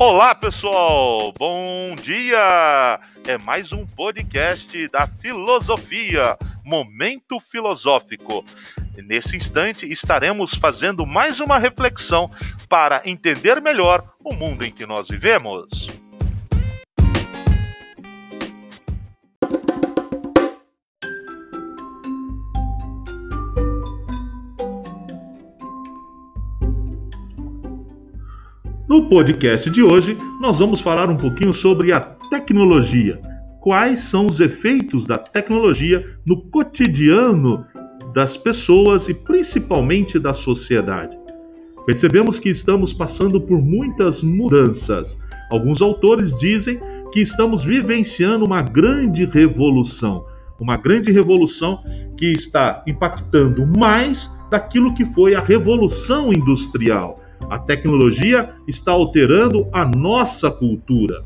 [0.00, 1.32] Olá, pessoal!
[1.36, 3.00] Bom dia!
[3.26, 8.44] É mais um podcast da filosofia, Momento Filosófico.
[8.96, 12.30] nesse instante estaremos fazendo mais uma reflexão
[12.68, 15.88] para entender melhor o mundo em que nós vivemos.
[28.88, 33.20] No podcast de hoje, nós vamos falar um pouquinho sobre a tecnologia.
[33.60, 37.66] Quais são os efeitos da tecnologia no cotidiano
[38.14, 41.14] das pessoas e principalmente da sociedade?
[41.84, 45.18] Percebemos que estamos passando por muitas mudanças.
[45.50, 46.80] Alguns autores dizem
[47.12, 50.24] que estamos vivenciando uma grande revolução,
[50.58, 51.84] uma grande revolução
[52.16, 59.84] que está impactando mais daquilo que foi a revolução industrial a tecnologia está alterando a
[59.84, 61.24] nossa cultura.